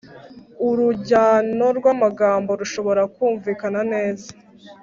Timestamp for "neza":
3.93-4.29